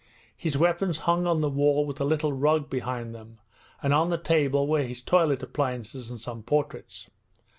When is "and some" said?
6.09-6.41